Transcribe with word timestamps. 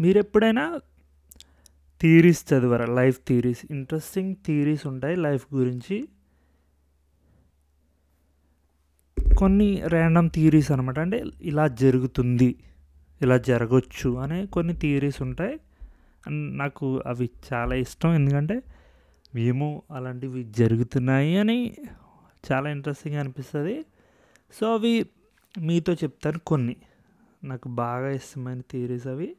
మీరు 0.00 0.18
ఎప్పుడైనా 0.18 0.80
థీరీస్ 2.00 2.52
చదివారా? 2.52 2.84
Life 2.84 3.20
theories. 3.28 3.60
ఇంట్రెస్టింగ్ 3.70 4.34
థీరీస్ 4.46 4.86
ఉంటాయి 4.86 5.16
లైఫ్ 5.16 5.54
గురించి. 5.54 6.08
కొన్ని 9.38 9.82
ర్యాండమ్ 9.86 10.30
థియరీస్ 10.30 10.70
అనమాట 10.70 10.98
అంటే 10.98 11.24
ఇలా 11.42 11.68
జరుగుతుంది 11.68 12.56
ఇలా 13.22 13.36
జరగచ్చు 13.36 14.18
అనే 14.18 14.46
కొన్ని 14.46 14.74
థియరీస్ 14.74 15.22
ఉంటాయి. 15.22 15.60
అండ్ 16.26 16.58
నాకు 16.58 17.02
అవి 17.06 17.30
చాలా 17.52 17.74
ఇష్టం. 17.74 18.14
ఎందుకంటే 18.14 18.62
మేము 19.34 19.82
అలాంటివి 19.90 20.44
జరుగుతున్నాయి 20.44 21.36
అని 21.36 21.74
చాలా 22.52 22.70
ఇంట్రెస్టింగ్ 22.70 23.16
అనిపిస్తుంది. 23.16 23.84
సో 24.60 24.74
అవి 24.74 25.06
మీతో 25.60 25.92
చెప్తాను 25.92 26.38
కొన్ని. 26.38 26.76
నాకు 27.44 27.68
బాగా 27.68 28.10
ఇష్టమైన 28.10 28.60
థియరీస్ 28.60 29.06
అవి. 29.06 29.36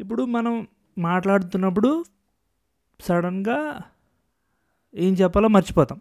ఇప్పుడు 0.00 0.22
మనం 0.24 0.68
మాట్లాడుతున్నప్పుడు 0.98 2.04
సడన్గా 3.00 3.80
ఏం 4.94 5.14
చెప్పాలో 5.14 5.48
మర్చిపోతాం. 5.48 6.00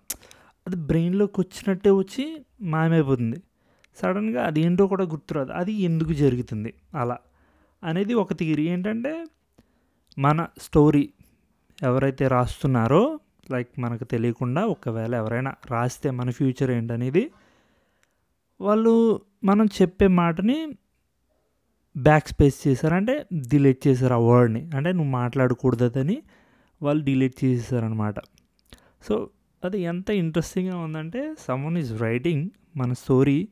అది 0.67 0.75
బ్రెయిన్లోకి 0.75 1.41
వచ్చినట్టే 1.41 1.89
వచ్చి 1.89 2.45
మాయమైపోతుంది. 2.61 3.41
సడన్గా 3.95 4.45
అది 4.45 4.61
ఏంటో 4.61 4.87
కూడా 4.87 5.03
గుర్తురాదు. 5.03 5.51
అది 5.51 5.73
ఎందుకు 5.73 6.13
జరుగుతుంది? 6.13 6.73
అలా 6.95 7.17
అనేది 7.83 8.13
ఒక 8.13 8.33
థియరీ. 8.33 8.67
ఏంటంటే 8.67 9.25
మన 10.17 10.47
స్టోరీ 10.57 11.13
ఎవరైతే 11.83 12.27
రాస్తున్నారో 12.27 13.19
లైక్ 13.51 13.69
మనకు 13.79 14.03
తెలియకుండా 14.03 14.65
ఒకవేళ 14.65 15.15
ఎవరైనా 15.15 15.53
రాస్తే 15.71 16.11
మన 16.11 16.29
ఫ్యూచర్ 16.29 16.71
ఏంటనేది 16.71 17.31
వాళ్ళు 18.61 19.21
మనం 19.43 19.65
చెప్పే 19.65 20.07
మాటని 20.07 20.77
బ్యాక్ 22.01 22.27
స్పేస్ 22.27 22.67
చేశారు. 22.67 22.93
అంటే 22.93 23.25
డిలీట్ 23.49 23.87
చేశారు 23.87 24.13
ఆ 24.13 24.17
వర్డ్ని 24.17 24.69
అంటే 24.75 24.91
నువ్వు 24.91 25.11
మాట్లాడకూడదని 25.11 26.23
వాళ్ళు 26.81 27.03
డిలీట్ 27.03 27.45
చేసేసారనమాట 27.45 28.15
సో 29.01 29.29
అది 29.63 29.79
ఎంత 29.79 30.09
ఇంట్రెస్టింగ్గా 30.09 30.77
ఉందంటే 30.77 31.35
సమ్వన్ 31.39 31.77
ఈజ్ 31.77 32.01
రైటింగ్ 32.01 32.49
మన 32.77 32.93
స్టోరీ 32.93 33.47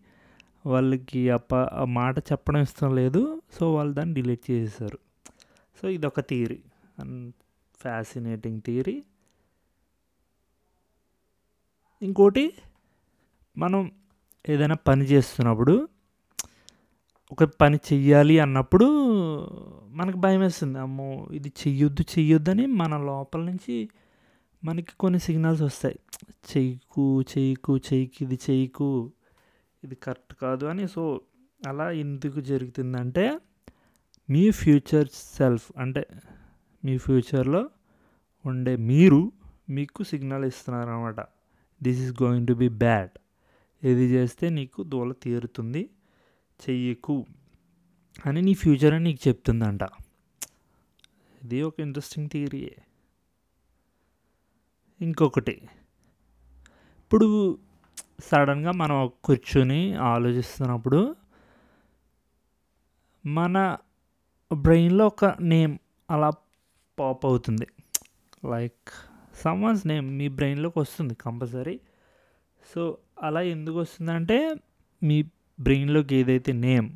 వాళ్ళకి 0.66 1.30
అప్ప 1.30 1.56
ఆ 1.56 1.86
మాట 1.86 2.20
చెప్పడం 2.20 2.62
ఇష్టం 2.62 2.96
లేదు. 2.96 3.42
సో 3.60 3.74
వాళ్ళు 3.74 3.94
దాన్ని 3.94 4.14
డిలీట్ 4.14 4.52
చేసేసారు. 4.52 4.98
సో 5.82 5.90
ఇదొక 5.90 6.20
థియరీ 6.20 6.60
అండ్ 7.00 7.34
ఫ్యాసినేటింగ్ 7.82 8.62
థియరీ 8.66 9.04
ఇంకోటి 12.02 12.54
మనం 13.58 13.92
ఏదైనా 14.50 14.76
పని 14.76 15.04
చేస్తున్నప్పుడు 15.04 15.88
ఒక 17.32 17.44
పని 17.44 17.78
చెయ్యాలి 17.78 18.40
అన్నప్పుడు 18.40 18.86
మనకు 19.90 20.18
భయం 20.18 20.40
వేస్తుంది 20.40 20.80
అమ్మో 20.80 21.28
ఇది 21.32 21.50
చెయ్యొద్దు 21.50 22.02
చెయ్యొద్దు 22.02 22.52
అని 22.52 22.66
మన 22.66 22.98
లోపల 22.98 23.42
నుంచి 23.42 23.90
మనకి 24.64 24.94
కొన్ని 25.00 25.20
సిగ్నల్స్ 25.20 25.62
వస్తాయి. 25.62 26.00
చెయ్యకు 26.52 27.22
చెయ్యకు 27.22 27.78
చెయ్యికి 27.78 28.26
ఇది 28.26 28.40
చెయ్యకు 28.50 29.12
ఇది 29.84 29.96
కరెక్ట్ 29.96 30.34
కాదు 30.42 30.66
అని. 30.66 30.88
సో 30.88 31.22
అలా 31.68 31.92
ఎందుకు 31.92 32.40
జరుగుతుందంటే 32.42 33.40
మీ 34.30 34.52
ఫ్యూచర్ 34.52 35.08
సెల్ఫ్ 35.38 35.72
అంటే 35.78 36.08
మీ 36.86 36.98
ఫ్యూచర్లో 36.98 37.70
ఉండే 38.46 38.76
మీరు 38.76 39.32
మీకు 39.70 40.04
సిగ్నల్ 40.04 40.46
ఇస్తున్నారు 40.46 40.90
అనమాట 40.90 41.20
this 41.84 42.00
is 42.00 42.24
going 42.24 42.48
to 42.48 42.54
be 42.54 42.70
bad. 42.70 43.10
ఇది 43.86 44.06
చేస్తే 44.08 44.50
నీకు 44.50 44.84
దూల 44.84 45.12
తీరుతుంది. 45.12 45.90
చెయ్యకు 46.62 47.26
అని 48.26 48.42
నీ 48.42 48.54
ఫ్యూచర్ 48.54 48.94
అని 48.94 49.04
నీకు 49.04 49.28
చెప్తుందంట. 49.28 49.84
ఇది 51.44 51.62
ఒక 51.62 51.80
ఇంట్రెస్టింగ్ 51.80 52.30
థియరీయే 52.30 52.76
ఇంకొకటి. 55.02 55.62
ఇప్పుడు 57.00 57.60
సడన్గా 58.20 58.72
మనం 58.72 59.12
కూర్చొని 59.24 59.96
ఆలోచిస్తున్నప్పుడు 59.96 61.16
మన 63.26 63.78
బ్రెయిన్లో 64.54 65.08
ఒక 65.08 65.26
నేమ్ 65.26 65.78
అలా 66.12 66.30
పాప్ 67.00 67.26
అవుతుంది. 67.26 67.68
లైక్ 68.52 68.90
సమ్మన్స్ 69.36 69.88
నేమ్ 69.88 70.18
మీ 70.18 70.28
బ్రెయిన్లోకి 70.28 70.80
వస్తుంది 70.80 71.14
కంపల్సరీ 71.16 71.80
సో 72.74 72.98
అలా 73.24 73.42
ఎందుకు 73.42 73.80
వస్తుందంటే 73.80 74.56
మీ 75.04 75.24
బ్రెయిన్లోకి 75.60 76.16
ఏదైతే 76.16 76.52
నేమ్ 76.54 76.90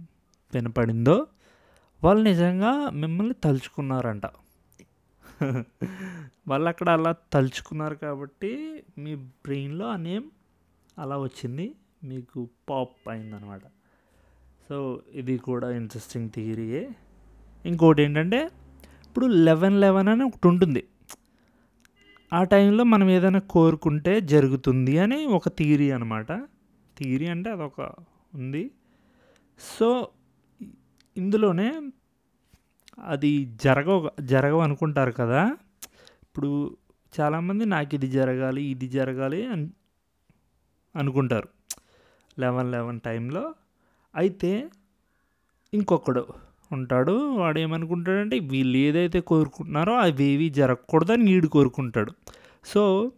వినపడిందో 0.53 1.27
వాళ్ళు 2.03 2.23
నిజంగా 2.23 2.89
మిమ్మల్ని 2.89 3.33
తలుచుకున్నారంట. 3.33 4.25
వాళ్ళు 6.47 6.69
అక్కడ 6.69 6.89
అలా 6.89 7.15
తలుచుకున్నారు 7.33 7.95
కాబట్టి 7.95 8.83
మీ 8.97 9.15
బ్రెయిన్లో 9.15 9.85
ఆ 9.87 9.95
నేమ్ 9.95 10.23
అలా 10.97 11.17
వచ్చింది 11.17 11.75
మీకు 12.03 12.49
పాప్ 12.69 13.09
అయిందనమాట. 13.09 13.61
సో 14.69 15.01
ఇది 15.13 15.37
కూడా 15.37 15.71
ఇంట్రెస్టింగ్ 15.71 16.29
థియరీయే 16.29 16.89
ఇంకోటి 17.65 18.03
ఏంటంటే 18.03 18.49
ఇప్పుడు 19.07 19.25
లెవెన్ 19.25 19.81
లెవెన్ 19.81 20.07
అని 20.07 20.23
ఒకటి 20.23 20.47
ఉంటుంది. 20.47 20.83
ఆ 22.33 22.43
టైంలో 22.43 22.83
మనం 22.83 23.09
ఏదైనా 23.09 23.39
కోరుకుంటే 23.39 24.21
జరుగుతుంది 24.21 24.99
అని 24.99 25.25
ఒక 25.25 25.49
థియరీ 25.49 25.91
అనమాట. 25.91 26.31
థియరీ 26.97 27.27
అంటే 27.27 27.49
అదొక 27.49 27.91
ఉంది. 28.35 28.71
సో 29.59 30.07
ఇందులోనే 31.17 31.81
అది 33.07 33.45
జరగ 33.63 34.09
జరగవు 34.21 34.59
అనుకుంటారు 34.59 35.11
కదా. 35.11 35.57
ఇప్పుడు 36.23 36.77
చాలామంది 37.19 37.65
నాకు 37.65 37.95
ఇది 37.95 38.07
జరగాలి 38.07 38.63
ఇది 38.63 38.87
జరగాలి 38.87 39.47
అని 39.47 39.69
అనుకుంటారు. 40.95 41.49
లెవెన్ 42.39 42.71
లెవెన్ 42.71 42.99
టైంలో. 42.99 43.55
అయితే 44.15 44.69
ఇంకొకడు 45.73 46.27
ఉంటాడు 46.71 47.11
వాడు 47.11 47.59
ఏమనుకుంటాడంటే 47.59 48.39
వీళ్ళు 48.39 48.77
ఏదైతే 48.77 49.21
కోరుకుంటున్నారో 49.21 49.93
అవి 49.97 50.23
ఏవి 50.23 50.49
జరగకూడదని 50.49 51.23
నీడు 51.23 51.47
కోరుకుంటాడు. 51.47 52.11
సో 52.65 53.11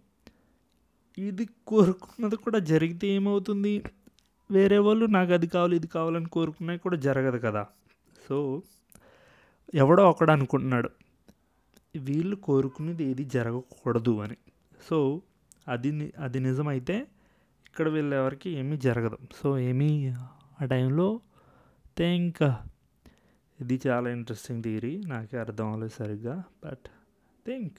ఇది 1.17 1.47
కోరుకున్నది 1.67 2.35
కూడా 2.35 2.59
జరిగితే 2.59 3.07
ఏమవుతుంది? 3.07 3.83
వేరే 4.51 4.77
వాళ్ళు 4.77 5.05
నాకు 5.05 5.33
అది 5.33 5.47
కావాలి 5.47 5.75
ఇది 5.75 5.87
కావాలని 5.87 6.25
కోరుకున్నా 6.25 6.75
కూడా 6.75 6.97
జరగదు 6.97 7.37
కదా. 7.37 7.67
సో 8.29 8.61
ఎవడో 9.75 10.09
ఒకడు 10.09 10.31
అనుకుంటున్నాడు 10.31 10.89
వీళ్ళు 11.97 12.35
కోరుకునేది 12.35 13.03
ఏది 13.03 13.25
జరగకూడదు 13.25 14.19
అని. 14.19 14.37
సో 14.89 15.21
అది 15.67 15.91
ని- 15.91 16.23
అది 16.23 16.39
నిజమైతే 16.39 17.07
ఇక్కడ 17.67 17.89
వీళ్ళెవరికి 17.89 18.49
ఏమీ 18.49 18.77
జరగదు. 18.77 19.17
సో 19.43 19.59
ఏమీ 19.59 20.13
ఆ 20.61 20.65
టైంలో 20.65 21.21
ఇంకా 21.99 22.63
ఇది 23.61 23.81
చాలా 23.87 24.09
ఇంట్రెస్టింగ్ 24.09 24.63
థియరీ 24.63 25.01
నాకే 25.07 25.37
అర్థం 25.37 25.67
అవ్వలేదు 25.67 25.91
సరిగ్గా 25.91 26.43
బట్ 26.65 26.87
థింక్ 27.47 27.77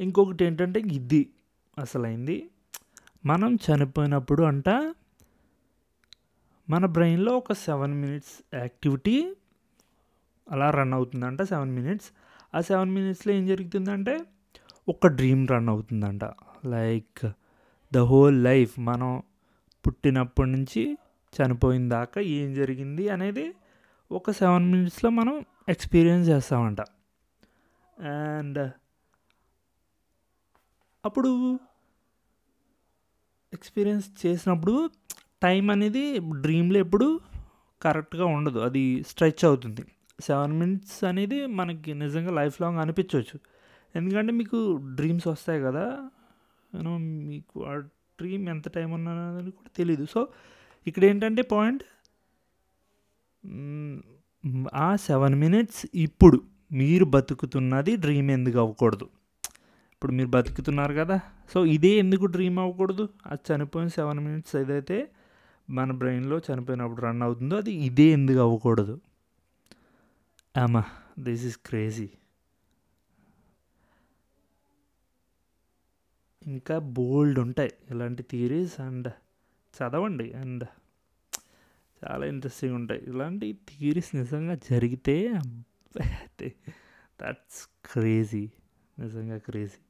ఇంకొకటి 0.00 0.44
ఏంటంటే 0.44 0.80
ఇది 0.80 1.30
అసలైంది. 1.78 2.50
మనం 3.26 3.58
చనిపోయినప్పుడు 3.66 4.42
అంట 4.42 4.68
మన 6.68 6.86
బ్రెయిన్లో 6.86 7.36
ఒక 7.36 7.52
సెవెన్ 7.52 7.94
మినిట్స్ 8.00 8.54
యాక్టివిటీ 8.54 9.34
అలా 10.50 10.70
రన్ 10.70 10.94
అవుతుందంట 10.94 11.42
సెవెన్ 11.42 11.70
మినిట్స్. 11.70 12.10
ఆ 12.54 12.60
సెవెన్ 12.60 12.90
మినిట్స్లో 12.90 13.32
ఏం 13.32 13.46
జరుగుతుందంటే 13.46 14.20
ఒక 14.88 15.06
డ్రీమ్ 15.06 15.48
రన్ 15.48 15.68
అవుతుందంట. 15.68 16.24
లైక్ 16.66 17.26
ద 17.94 17.98
హోల్ 17.98 18.44
లైఫ్ 18.44 18.78
మనం 18.78 19.22
పుట్టినప్పటి 19.86 20.50
నుంచి 20.50 20.98
చనిపోయిన 21.34 21.88
దాకా 21.88 22.20
ఏం 22.20 22.54
జరిగింది 22.54 23.08
అనేది 23.08 23.54
ఒక 24.12 24.30
సెవెన్ 24.30 24.72
మినిట్స్లో 24.72 25.10
మనం 25.10 25.44
ఎక్స్పీరియన్స్ 25.68 26.28
చేస్తామంట. 26.28 26.80
అండ్ 27.98 28.70
అప్పుడు 31.04 31.60
ఎక్స్పీరియన్స్ 33.62 34.26
చేసినప్పుడు 34.26 34.90
టైం 35.42 35.70
అనేది 35.70 36.18
డ్రీమ్లో 36.18 36.78
ఎప్పుడు 36.78 37.20
కరెక్ట్గా 37.82 38.24
ఉండదు. 38.24 38.58
అది 38.58 38.82
స్ట్రెచ్ 39.08 39.44
అవుతుంది. 39.44 39.82
సెవెన్ 40.20 40.52
మినిట్స్ 40.52 41.04
అనేది 41.04 41.46
మనకి 41.46 41.94
నిజంగా 41.94 42.32
లైఫ్ 42.32 42.60
లాంగ్ 42.62 42.78
అనిపించవచ్చు. 42.78 43.36
ఎందుకంటే 43.96 44.32
మీకు 44.32 44.58
డ్రీమ్స్ 44.94 45.26
వస్తాయి 45.28 45.60
కదా. 45.62 46.10
యూనో 46.74 46.98
మీకు 46.98 47.64
ఆ 47.64 47.74
డ్రీమ్ 48.18 48.48
ఎంత 48.48 48.68
టైం 48.68 48.90
ఉన్నదని 48.90 49.50
కూడా 49.50 49.70
తెలియదు 49.76 50.04
సో 50.04 50.20
ఇక్కడ 50.86 51.04
ఏంటంటే 51.04 51.42
పాయింట్? 51.42 51.82
ఆ 54.74 54.96
సెవెన్ 54.96 55.34
మినిట్స్ 55.34 55.86
ఇప్పుడు 55.94 56.38
మీరు 56.72 57.04
బతుకుతున్నది 57.04 57.96
డ్రీమ్ 57.96 58.30
ఎందుకు 58.30 58.58
అవ్వకూడదు? 58.58 59.06
ఇప్పుడు 60.02 60.16
మీరు 60.16 60.28
బతుకుతున్నారు 60.28 60.94
కదా. 60.94 61.20
సో 61.54 61.64
ఇదే 61.64 61.88
ఎందుకు 61.88 62.26
డ్రీమ్ 62.26 62.58
అవ్వకూడదు? 62.58 63.08
అది 63.26 63.52
చనిపోయిన 63.52 63.88
సెవెన్ 63.88 64.20
మినిట్స్ 64.20 64.56
ఏదైతే 64.56 65.10
మన 65.70 65.90
బ్రెయిన్లో 65.92 66.38
చనిపోయినప్పుడు 66.38 67.00
రన్ 67.00 67.22
అవుతుందో 67.22 67.56
అది 67.56 67.72
ఇదే 67.72 68.02
ఎందుకు 68.02 68.38
అవ్వకూడదు? 68.38 69.00
అమ్మా 70.62 70.84
దిస్ 71.18 71.44
ఈజ్ 71.44 71.56
క్రేజీ. 71.66 72.10
ఇంకా 76.46 76.78
బోల్డ్ 76.78 77.38
ఉంటాయి 77.38 77.72
ఇలాంటి 77.90 78.22
థియరీస్ 78.30 78.80
అండ్ 78.80 79.08
చదవండి 79.76 80.32
అండ్ 80.32 80.64
చాలా 82.04 82.26
ఇంట్రెస్టింగ్ 82.26 82.74
ఉంటాయి. 82.74 83.02
ఇలాంటి 83.06 83.52
థియరీస్ 83.52 84.16
నిజంగా 84.16 84.54
జరిగితే 84.54 85.16
దట్స్ 87.22 87.92
క్రేజీ 87.92 88.50
నిజంగా 88.98 89.38
క్రేజీ 89.38 89.80